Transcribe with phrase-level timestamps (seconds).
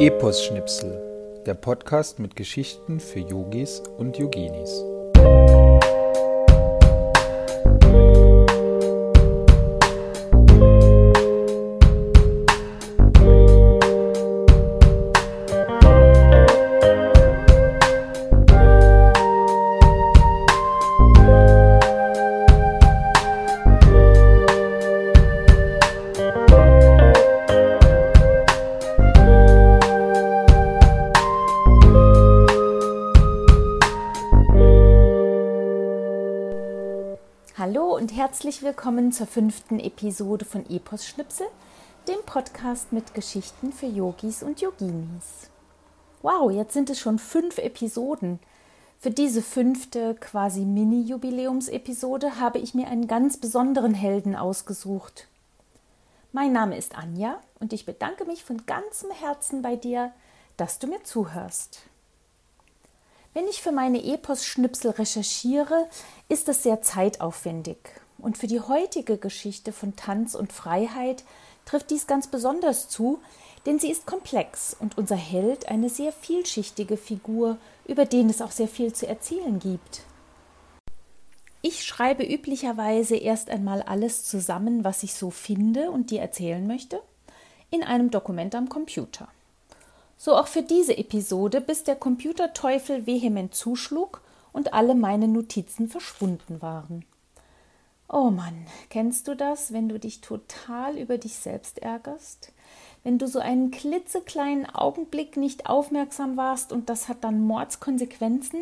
[0.00, 4.84] Epos-Schnipsel, der Podcast mit Geschichten für Yogis und Yoginis.
[38.14, 41.48] Herzlich willkommen zur fünften Episode von Epos Schnipsel,
[42.06, 45.50] dem Podcast mit Geschichten für Yogis und Yoginis.
[46.22, 48.38] Wow, jetzt sind es schon fünf Episoden.
[49.00, 55.26] Für diese fünfte quasi Mini-Jubiläumsepisode habe ich mir einen ganz besonderen Helden ausgesucht.
[56.30, 60.12] Mein Name ist Anja und ich bedanke mich von ganzem Herzen bei dir,
[60.56, 61.80] dass du mir zuhörst.
[63.32, 65.88] Wenn ich für meine Epos-Schnipsel recherchiere,
[66.28, 71.24] ist es sehr zeitaufwendig und für die heutige Geschichte von Tanz und Freiheit
[71.66, 73.20] trifft dies ganz besonders zu,
[73.66, 78.50] denn sie ist komplex und unser Held eine sehr vielschichtige Figur, über den es auch
[78.50, 80.02] sehr viel zu erzählen gibt.
[81.62, 87.00] Ich schreibe üblicherweise erst einmal alles zusammen, was ich so finde und dir erzählen möchte,
[87.70, 89.28] in einem Dokument am Computer.
[90.16, 94.22] So auch für diese Episode, bis der Computerteufel vehement zuschlug
[94.52, 97.04] und alle meine Notizen verschwunden waren.
[98.16, 98.54] Oh Mann,
[98.90, 102.52] kennst du das, wenn du dich total über dich selbst ärgerst?
[103.02, 108.60] Wenn du so einen klitzekleinen Augenblick nicht aufmerksam warst und das hat dann Mordskonsequenzen?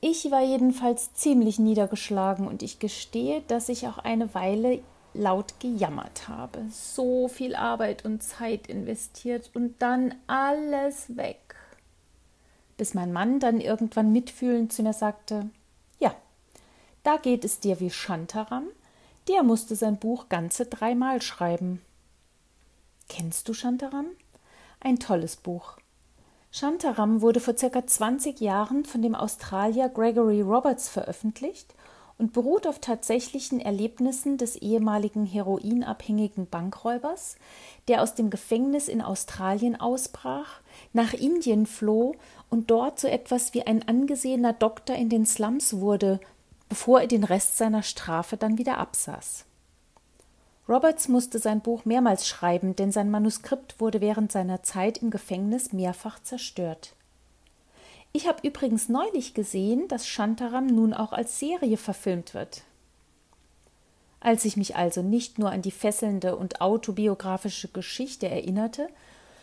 [0.00, 4.80] Ich war jedenfalls ziemlich niedergeschlagen und ich gestehe, dass ich auch eine Weile
[5.12, 6.64] laut gejammert habe.
[6.70, 11.54] So viel Arbeit und Zeit investiert und dann alles weg.
[12.78, 15.50] Bis mein Mann dann irgendwann mitfühlend zu mir sagte,
[17.02, 18.64] da geht es dir wie Shantaram,
[19.28, 21.80] der musste sein Buch ganze dreimal schreiben.
[23.08, 24.06] Kennst du Shantaram?
[24.80, 25.76] Ein tolles Buch.
[26.50, 31.74] Shantaram wurde vor circa 20 Jahren von dem Australier Gregory Roberts veröffentlicht
[32.18, 37.36] und beruht auf tatsächlichen Erlebnissen des ehemaligen heroinabhängigen Bankräubers,
[37.88, 40.60] der aus dem Gefängnis in Australien ausbrach,
[40.92, 42.14] nach Indien floh
[42.50, 46.20] und dort so etwas wie ein angesehener Doktor in den Slums wurde,
[46.70, 49.44] bevor er den Rest seiner Strafe dann wieder absaß.
[50.68, 55.72] Roberts musste sein Buch mehrmals schreiben, denn sein Manuskript wurde während seiner Zeit im Gefängnis
[55.72, 56.94] mehrfach zerstört.
[58.12, 62.62] Ich habe übrigens neulich gesehen, dass Shantaram nun auch als Serie verfilmt wird.
[64.20, 68.88] Als ich mich also nicht nur an die fesselnde und autobiografische Geschichte erinnerte,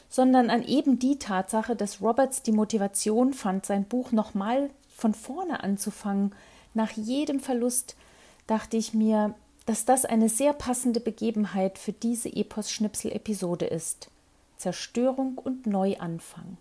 [0.07, 5.61] sondern an eben die Tatsache, dass Roberts die Motivation fand, sein Buch nochmal von vorne
[5.61, 6.33] anzufangen,
[6.77, 7.97] nach jedem Verlust
[8.45, 14.09] dachte ich mir, dass das eine sehr passende Begebenheit für diese Epos-Schnipsel-Episode ist.
[14.57, 16.57] Zerstörung und Neuanfang.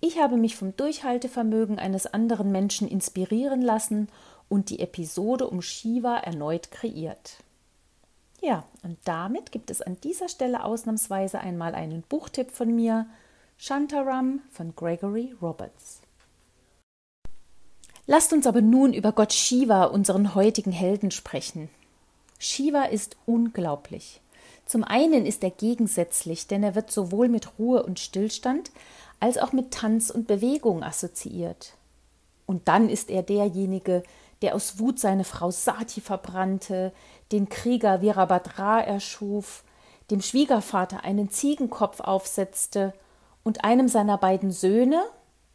[0.00, 4.08] Ich habe mich vom Durchhaltevermögen eines anderen Menschen inspirieren lassen
[4.48, 7.38] und die Episode um Shiva erneut kreiert.
[8.40, 13.06] Ja, und damit gibt es an dieser Stelle ausnahmsweise einmal einen Buchtipp von mir,
[13.58, 16.00] Shantaram von Gregory Roberts.
[18.06, 21.68] Lasst uns aber nun über Gott Shiva, unseren heutigen Helden, sprechen.
[22.38, 24.20] Shiva ist unglaublich.
[24.64, 28.70] Zum einen ist er gegensätzlich, denn er wird sowohl mit Ruhe und Stillstand
[29.18, 31.72] als auch mit Tanz und Bewegung assoziiert.
[32.46, 34.04] Und dann ist er derjenige,
[34.42, 36.92] der aus Wut seine Frau Sati verbrannte,
[37.32, 39.64] den Krieger Virabhadra erschuf,
[40.10, 42.92] dem Schwiegervater einen Ziegenkopf aufsetzte
[43.42, 45.02] und einem seiner beiden Söhne,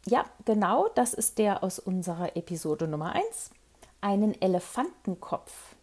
[0.06, 3.50] ja, genau, das ist der aus unserer Episode Nummer 1.
[4.00, 5.76] Einen Elefantenkopf.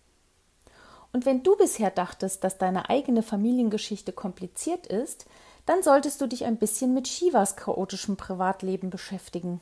[1.14, 5.26] Und wenn du bisher dachtest, dass deine eigene Familiengeschichte kompliziert ist,
[5.66, 9.62] dann solltest du dich ein bisschen mit Shivas chaotischem Privatleben beschäftigen.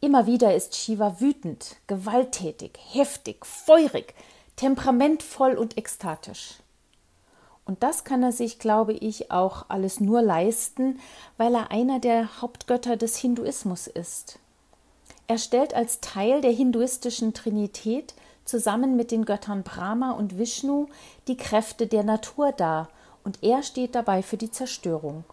[0.00, 4.14] Immer wieder ist Shiva wütend, gewalttätig, heftig, feurig,
[4.56, 6.56] temperamentvoll und ekstatisch.
[7.68, 10.98] Und das kann er sich, glaube ich, auch alles nur leisten,
[11.36, 14.38] weil er einer der Hauptgötter des Hinduismus ist.
[15.26, 18.14] Er stellt als Teil der hinduistischen Trinität
[18.46, 20.86] zusammen mit den Göttern Brahma und Vishnu
[21.26, 22.88] die Kräfte der Natur dar,
[23.22, 25.24] und er steht dabei für die Zerstörung.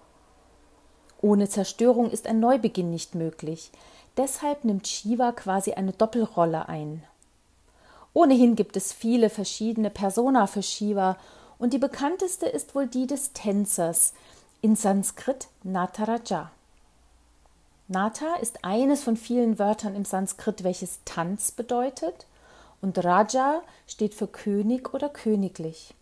[1.21, 3.71] Ohne Zerstörung ist ein Neubeginn nicht möglich.
[4.17, 7.01] Deshalb nimmt Shiva quasi eine Doppelrolle ein.
[8.13, 11.15] Ohnehin gibt es viele verschiedene Persona für Shiva
[11.57, 14.13] und die bekannteste ist wohl die des Tänzers,
[14.61, 16.51] in Sanskrit Nataraja.
[17.87, 22.25] Nata ist eines von vielen Wörtern im Sanskrit, welches Tanz bedeutet,
[22.81, 25.93] und Raja steht für König oder königlich.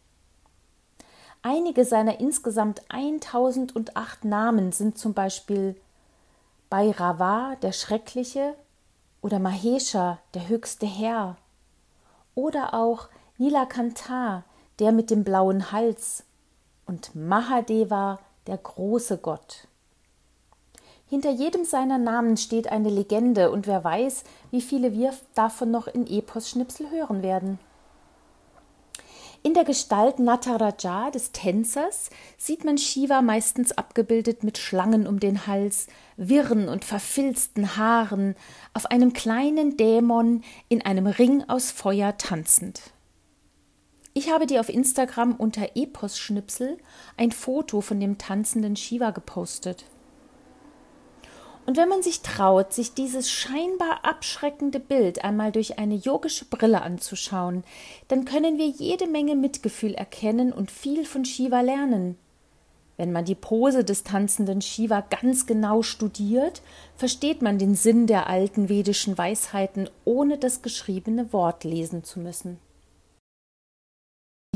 [1.42, 5.76] Einige seiner insgesamt 1008 Namen sind zum Beispiel
[6.70, 8.56] Bhairava, der Schreckliche,
[9.22, 11.36] oder Mahesha, der höchste Herr,
[12.34, 14.44] oder auch Nilakanta,
[14.80, 16.24] der mit dem blauen Hals,
[16.86, 19.68] und Mahadeva, der große Gott.
[21.08, 25.88] Hinter jedem seiner Namen steht eine Legende, und wer weiß, wie viele wir davon noch
[25.88, 27.60] in Epos-Schnipsel hören werden.
[29.46, 35.46] In der Gestalt Nataraja des Tänzers sieht man Shiva meistens abgebildet mit Schlangen um den
[35.46, 38.36] Hals, wirren und verfilzten Haaren,
[38.74, 42.94] auf einem kleinen Dämon in einem Ring aus Feuer tanzend.
[44.16, 46.78] Ich habe dir auf Instagram unter Epos-Schnipsel
[47.18, 49.86] ein Foto von dem tanzenden Shiva gepostet.
[51.66, 56.84] Und wenn man sich traut, sich dieses scheinbar abschreckende Bild einmal durch eine yogische Brille
[56.84, 57.64] anzuschauen,
[58.08, 62.18] dann können wir jede Menge Mitgefühl erkennen und viel von Shiva lernen.
[62.98, 66.62] Wenn man die Pose des tanzenden Shiva ganz genau studiert,
[66.96, 72.60] versteht man den Sinn der alten vedischen Weisheiten, ohne das geschriebene Wort lesen zu müssen.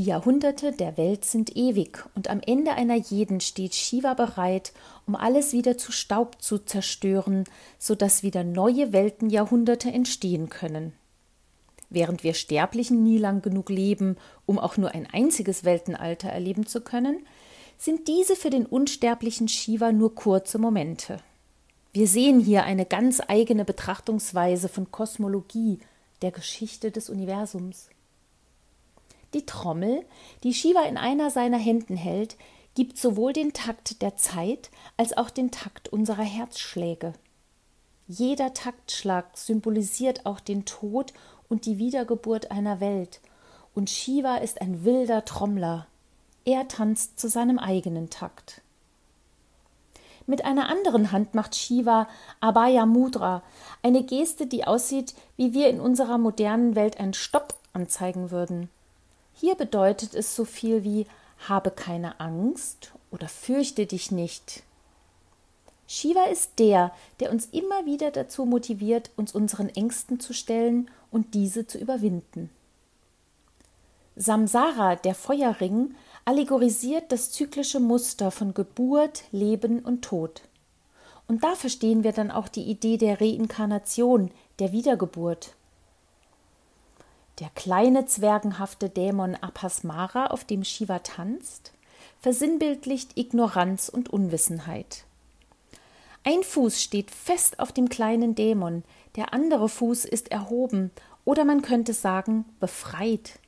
[0.00, 4.72] Die Jahrhunderte der Welt sind ewig, und am Ende einer jeden steht Shiva bereit,
[5.08, 7.42] um alles wieder zu Staub zu zerstören,
[7.80, 10.92] so dass wieder neue Weltenjahrhunderte entstehen können.
[11.90, 14.16] Während wir Sterblichen nie lang genug leben,
[14.46, 17.26] um auch nur ein einziges Weltenalter erleben zu können,
[17.76, 21.18] sind diese für den unsterblichen Shiva nur kurze Momente.
[21.92, 25.80] Wir sehen hier eine ganz eigene Betrachtungsweise von Kosmologie,
[26.22, 27.88] der Geschichte des Universums.
[29.34, 30.04] Die Trommel,
[30.42, 32.36] die Shiva in einer seiner Händen hält,
[32.74, 37.12] gibt sowohl den Takt der Zeit als auch den Takt unserer Herzschläge.
[38.06, 41.12] Jeder Taktschlag symbolisiert auch den Tod
[41.48, 43.20] und die Wiedergeburt einer Welt,
[43.74, 45.86] und Shiva ist ein wilder Trommler.
[46.44, 48.62] Er tanzt zu seinem eigenen Takt.
[50.26, 52.08] Mit einer anderen Hand macht Shiva
[52.40, 53.42] Abhaya Mudra,
[53.82, 58.68] eine Geste, die aussieht, wie wir in unserer modernen Welt ein Stopp anzeigen würden.
[59.40, 61.06] Hier bedeutet es so viel wie
[61.46, 64.64] habe keine Angst oder fürchte dich nicht.
[65.86, 71.34] Shiva ist der, der uns immer wieder dazu motiviert, uns unseren Ängsten zu stellen und
[71.34, 72.50] diese zu überwinden.
[74.16, 75.94] Samsara, der Feuerring,
[76.24, 80.42] allegorisiert das zyklische Muster von Geburt, Leben und Tod.
[81.28, 85.54] Und da verstehen wir dann auch die Idee der Reinkarnation, der Wiedergeburt.
[87.40, 91.72] Der kleine zwergenhafte Dämon Apasmara, auf dem Shiva tanzt,
[92.20, 95.04] versinnbildlicht Ignoranz und Unwissenheit.
[96.24, 98.82] Ein Fuß steht fest auf dem kleinen Dämon,
[99.14, 100.90] der andere Fuß ist erhoben
[101.24, 103.38] oder man könnte sagen befreit.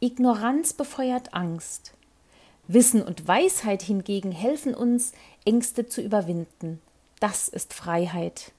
[0.00, 1.92] Ignoranz befeuert Angst.
[2.66, 5.12] Wissen und Weisheit hingegen helfen uns,
[5.44, 6.82] Ängste zu überwinden.
[7.20, 8.52] Das ist Freiheit.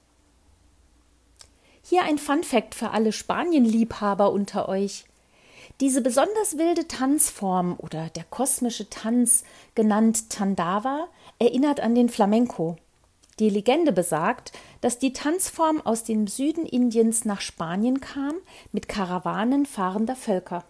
[1.88, 5.06] Hier ein Fun Fact für alle Spanienliebhaber unter euch.
[5.80, 9.42] Diese besonders wilde Tanzform oder der kosmische Tanz,
[9.74, 11.08] genannt Tandava,
[11.38, 12.76] erinnert an den Flamenco.
[13.38, 18.34] Die Legende besagt, dass die Tanzform aus dem Süden Indiens nach Spanien kam,
[18.70, 20.64] mit Karawanen fahrender Völker.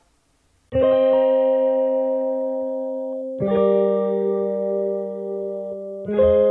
[6.06, 6.47] der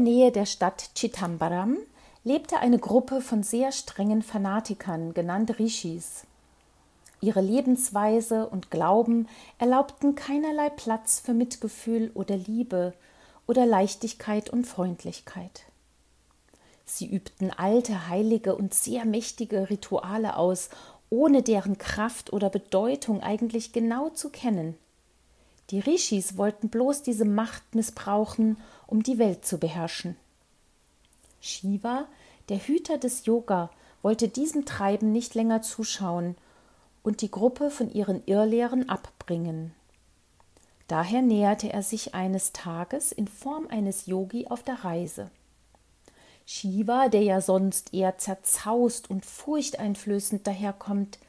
[0.00, 1.76] Nähe der Stadt Chittambaram
[2.24, 6.24] lebte eine Gruppe von sehr strengen Fanatikern, genannt Rishis.
[7.20, 9.28] Ihre Lebensweise und Glauben
[9.58, 12.94] erlaubten keinerlei Platz für Mitgefühl oder Liebe
[13.46, 15.64] oder Leichtigkeit und Freundlichkeit.
[16.84, 20.70] Sie übten alte, heilige und sehr mächtige Rituale aus,
[21.10, 24.76] ohne deren Kraft oder Bedeutung eigentlich genau zu kennen.
[25.70, 30.16] Die Rishis wollten bloß diese Macht missbrauchen, um die Welt zu beherrschen.
[31.40, 32.06] Shiva,
[32.48, 33.70] der Hüter des Yoga,
[34.02, 36.36] wollte diesem Treiben nicht länger zuschauen
[37.02, 39.72] und die Gruppe von ihren Irrlehren abbringen.
[40.88, 45.30] Daher näherte er sich eines Tages in Form eines Yogi auf der Reise.
[46.46, 51.20] Shiva, der ja sonst eher zerzaust und furchteinflößend daherkommt,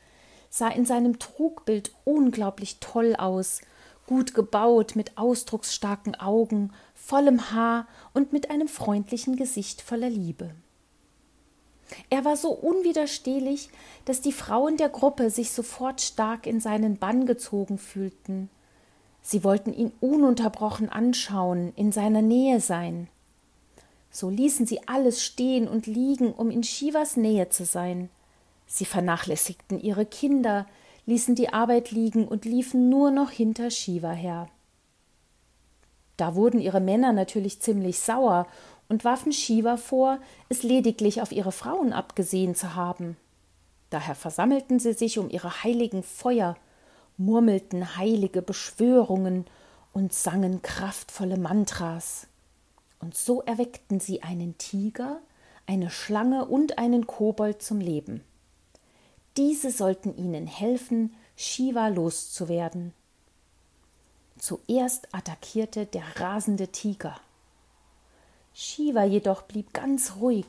[0.49, 3.61] sah in seinem Trugbild unglaublich toll aus
[4.11, 10.51] gut gebaut, mit ausdrucksstarken Augen, vollem Haar und mit einem freundlichen Gesicht voller Liebe.
[12.09, 13.69] Er war so unwiderstehlich,
[14.03, 18.49] dass die Frauen der Gruppe sich sofort stark in seinen Bann gezogen fühlten.
[19.21, 23.07] Sie wollten ihn ununterbrochen anschauen, in seiner Nähe sein.
[24.09, 28.09] So ließen sie alles stehen und liegen, um in Shivas Nähe zu sein.
[28.67, 30.67] Sie vernachlässigten ihre Kinder,
[31.05, 34.47] ließen die Arbeit liegen und liefen nur noch hinter Shiva her.
[36.17, 38.47] Da wurden ihre Männer natürlich ziemlich sauer
[38.89, 43.17] und warfen Shiva vor, es lediglich auf ihre Frauen abgesehen zu haben.
[43.89, 46.55] Daher versammelten sie sich um ihre heiligen Feuer,
[47.17, 49.45] murmelten heilige Beschwörungen
[49.93, 52.27] und sangen kraftvolle Mantras.
[52.99, 55.19] Und so erweckten sie einen Tiger,
[55.65, 58.23] eine Schlange und einen Kobold zum Leben.
[59.37, 62.93] Diese sollten ihnen helfen, Shiva loszuwerden.
[64.37, 67.19] Zuerst attackierte der rasende Tiger.
[68.53, 70.45] Shiva jedoch blieb ganz ruhig,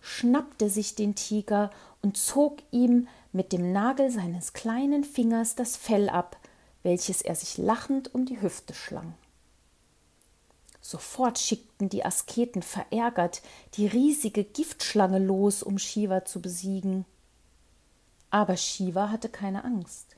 [0.00, 1.70] schnappte sich den Tiger
[2.02, 6.36] und zog ihm mit dem Nagel seines kleinen Fingers das Fell ab,
[6.82, 9.14] welches er sich lachend um die Hüfte schlang.
[10.80, 13.40] Sofort schickten die Asketen verärgert
[13.74, 17.06] die riesige Giftschlange los, um Shiva zu besiegen.
[18.34, 20.16] Aber Shiva hatte keine Angst.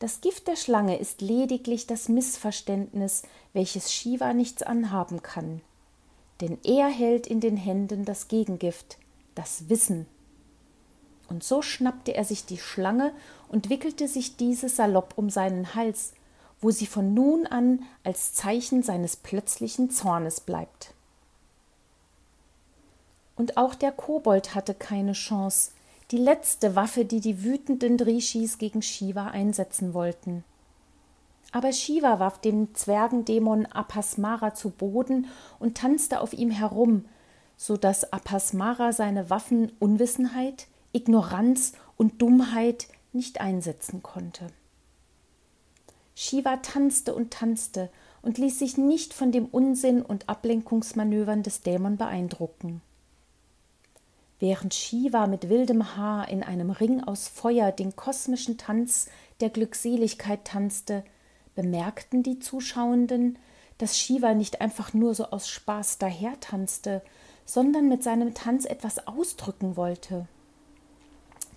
[0.00, 3.22] Das Gift der Schlange ist lediglich das Missverständnis,
[3.54, 5.62] welches Shiva nichts anhaben kann.
[6.42, 8.98] Denn er hält in den Händen das Gegengift,
[9.34, 10.06] das Wissen.
[11.26, 13.14] Und so schnappte er sich die Schlange
[13.48, 16.12] und wickelte sich diese salopp um seinen Hals,
[16.60, 20.92] wo sie von nun an als Zeichen seines plötzlichen Zornes bleibt.
[23.36, 25.70] Und auch der Kobold hatte keine Chance,
[26.12, 30.44] die letzte Waffe, die die wütenden Drishis gegen Shiva einsetzen wollten.
[31.52, 35.26] Aber Shiva warf den Zwergendämon Apasmara zu Boden
[35.58, 37.06] und tanzte auf ihm herum,
[37.56, 44.48] so dass Apasmara seine Waffen Unwissenheit, Ignoranz und Dummheit nicht einsetzen konnte.
[46.14, 47.90] Shiva tanzte und tanzte
[48.20, 52.82] und ließ sich nicht von dem Unsinn und Ablenkungsmanövern des Dämon beeindrucken.
[54.42, 59.08] Während Shiva mit wildem Haar in einem Ring aus Feuer den kosmischen Tanz
[59.38, 61.04] der Glückseligkeit tanzte,
[61.54, 63.38] bemerkten die Zuschauenden,
[63.78, 67.02] dass Shiva nicht einfach nur so aus Spaß dahertanzte,
[67.44, 70.26] sondern mit seinem Tanz etwas ausdrücken wollte.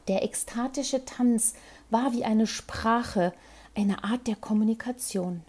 [0.08, 1.56] Der ekstatische Tanz
[1.90, 3.34] war wie eine Sprache,
[3.74, 5.42] eine Art der Kommunikation.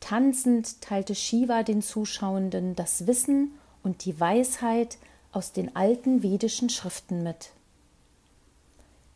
[0.00, 3.52] Tanzend teilte Shiva den Zuschauenden das Wissen
[3.84, 4.98] und die Weisheit
[5.32, 7.52] aus den alten vedischen Schriften mit.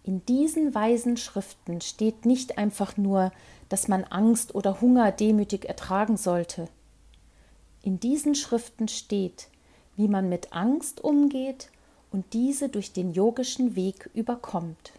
[0.03, 3.33] In diesen weisen Schriften steht nicht einfach nur,
[3.69, 6.69] dass man Angst oder Hunger demütig ertragen sollte.
[7.83, 9.49] In diesen Schriften steht,
[9.97, 11.71] wie man mit Angst umgeht
[12.11, 14.93] und diese durch den yogischen Weg überkommt.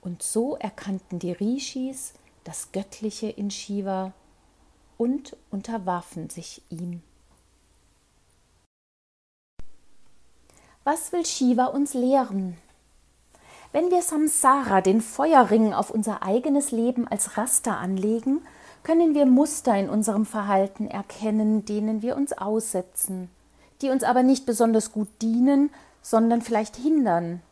[0.00, 2.14] Und so erkannten die Rishis
[2.44, 4.12] das Göttliche in Shiva
[4.98, 7.02] und unterwarfen sich ihm.
[10.84, 12.56] Was will Shiva uns lehren?
[13.72, 18.40] Wenn wir Samsara, den Feuerring, auf unser eigenes Leben als Raster anlegen,
[18.82, 23.30] können wir Muster in unserem Verhalten erkennen, denen wir uns aussetzen,
[23.82, 25.70] die uns aber nicht besonders gut dienen,
[26.02, 27.42] sondern vielleicht hindern,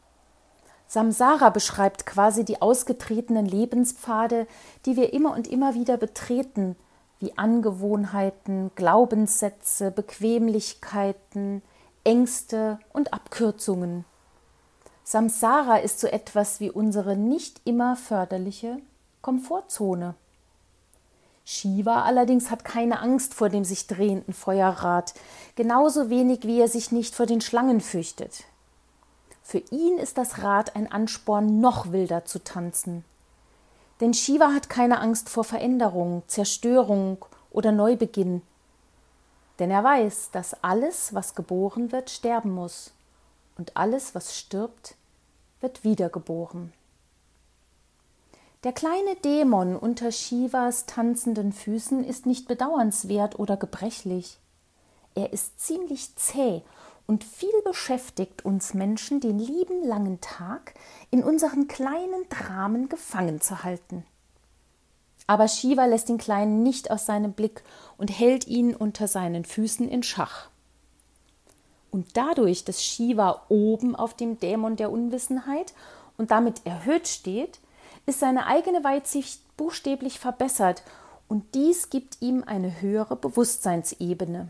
[0.89, 4.47] Samsara beschreibt quasi die ausgetretenen Lebenspfade,
[4.87, 6.77] die wir immer und immer wieder betreten,
[7.21, 11.61] wie Angewohnheiten, Glaubenssätze, Bequemlichkeiten,
[12.09, 14.07] Ängste und Abkürzungen.
[15.05, 18.79] Samsara ist so etwas wie unsere nicht immer förderliche
[19.21, 20.15] Komfortzone.
[21.45, 25.13] Shiva allerdings hat keine Angst vor dem sich drehenden Feuerrad,
[25.55, 28.45] genauso wenig wie er sich nicht vor den Schlangen fürchtet.
[29.43, 33.05] Für ihn ist das Rad ein Ansporn, noch wilder zu tanzen.
[34.01, 38.41] Denn Shiva hat keine Angst vor Veränderung, Zerstörung oder Neubeginn.
[39.59, 42.93] Denn er weiß, dass alles, was geboren wird, sterben muss.
[43.57, 44.95] Und alles, was stirbt,
[45.61, 46.73] wird wiedergeboren.
[48.65, 54.39] Der kleine Dämon unter Shivas tanzenden Füßen ist nicht bedauernswert oder gebrechlich.
[55.15, 56.63] Er ist ziemlich zäh
[57.07, 60.75] und viel beschäftigt uns Menschen den lieben langen Tag
[61.11, 64.05] in unseren kleinen Dramen gefangen zu halten.
[65.29, 67.63] Aber Shiva lässt den Kleinen nicht aus seinem Blick
[67.99, 70.49] und hält ihn unter seinen Füßen in Schach.
[71.91, 75.75] Und dadurch, dass Shiva oben auf dem Dämon der Unwissenheit
[76.17, 77.61] und damit erhöht steht,
[78.07, 80.83] ist seine eigene Weitsicht buchstäblich verbessert
[81.29, 84.49] und dies gibt ihm eine höhere Bewusstseinsebene.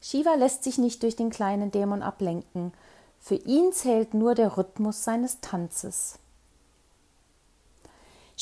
[0.00, 2.72] Shiva lässt sich nicht durch den kleinen Dämon ablenken.
[3.20, 6.19] Für ihn zählt nur der Rhythmus seines Tanzes.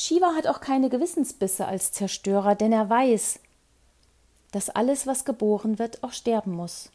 [0.01, 3.41] Shiva hat auch keine Gewissensbisse als Zerstörer, denn er weiß,
[4.53, 6.89] dass alles, was geboren wird, auch sterben muss.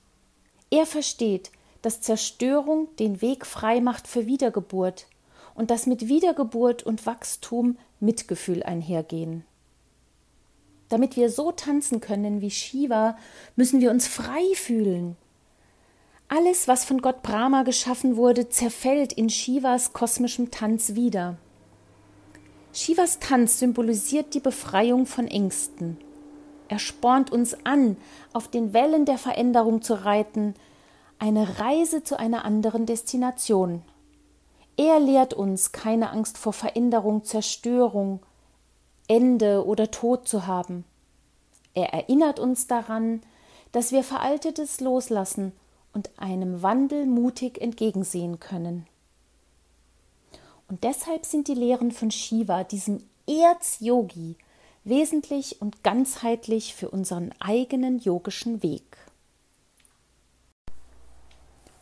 [0.71, 1.51] Er versteht,
[1.83, 5.07] dass Zerstörung den Weg frei macht für Wiedergeburt
[5.55, 9.45] und dass mit Wiedergeburt und Wachstum Mitgefühl einhergehen.
[10.89, 13.19] Damit wir so tanzen können wie Shiva,
[13.55, 15.19] müssen wir uns frei fühlen.
[16.29, 21.37] Alles, was von Gott Brahma geschaffen wurde, zerfällt in Shivas kosmischem Tanz wieder.
[22.77, 25.97] Shivas Tanz symbolisiert die Befreiung von Ängsten.
[26.67, 27.97] Er spornt uns an,
[28.33, 30.57] auf den Wellen der Veränderung zu reiten,
[31.21, 33.83] eine Reise zu einer anderen Destination.
[34.77, 38.19] Er lehrt uns, keine Angst vor Veränderung, Zerstörung,
[39.07, 40.85] Ende oder Tod zu haben.
[41.75, 43.23] Er erinnert uns daran,
[43.71, 45.53] dass wir Veraltetes loslassen
[45.93, 48.89] und einem Wandel mutig entgegensehen können.
[50.75, 54.35] Und deshalb sind die Lehren von Shiva, diesem Erz-Yogi,
[54.83, 58.97] wesentlich und ganzheitlich für unseren eigenen yogischen Weg.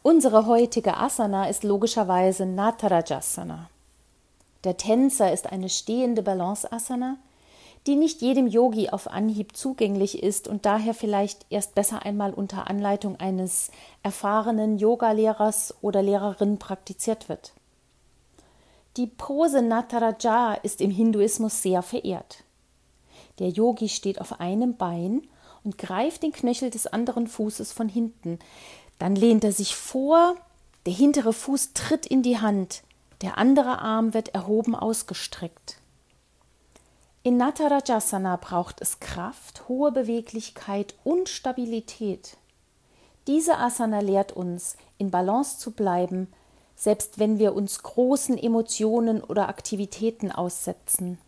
[0.03, 3.71] Unsere heutige Asana ist logischerweise Natarajasana.
[4.65, 7.17] Der Tänzer ist eine stehende Balance-Asana,
[7.87, 12.69] die nicht jedem Yogi auf Anhieb zugänglich ist und daher vielleicht erst besser einmal unter
[12.69, 13.71] Anleitung eines
[14.03, 17.55] erfahrenen Yogalehrers oder Lehrerin praktiziert wird.
[18.99, 22.45] Die Pose Nataraja ist im Hinduismus sehr verehrt.
[23.39, 25.23] Der Yogi steht auf einem Bein
[25.65, 28.39] und greift den Knöchel des anderen Fußes von hinten.
[28.99, 30.37] Dann lehnt er sich vor,
[30.85, 32.83] der hintere Fuß tritt in die Hand,
[33.23, 35.79] der andere Arm wird erhoben ausgestreckt.
[37.23, 42.37] In Natarajasana braucht es Kraft, hohe Beweglichkeit und Stabilität.
[43.29, 46.27] Diese Asana lehrt uns, in Balance zu bleiben,
[46.77, 51.19] selbst wenn wir uns großen Emotionen oder Aktivitäten aussetzen.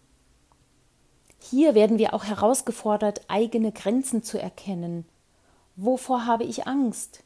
[1.38, 5.04] Hier werden wir auch herausgefordert, eigene Grenzen zu erkennen.
[5.76, 7.22] Wovor habe ich Angst?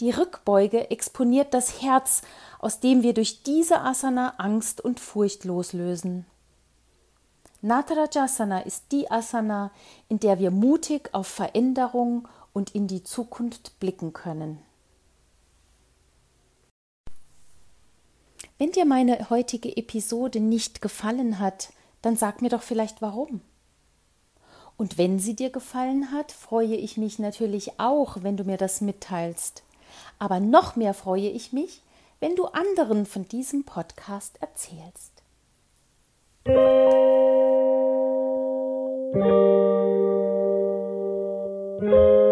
[0.00, 2.22] Die Rückbeuge exponiert das Herz,
[2.58, 6.26] aus dem wir durch diese Asana Angst und Furcht loslösen.
[7.60, 9.70] Natarajasana ist die Asana,
[10.08, 14.58] in der wir mutig auf Veränderung und in die Zukunft blicken können.
[18.56, 23.40] Wenn dir meine heutige Episode nicht gefallen hat, dann sag mir doch vielleicht warum.
[24.76, 28.80] Und wenn sie dir gefallen hat, freue ich mich natürlich auch, wenn du mir das
[28.80, 29.64] mitteilst.
[30.20, 31.82] Aber noch mehr freue ich mich,
[32.20, 35.22] wenn du anderen von diesem Podcast erzählst.
[41.80, 42.23] Musik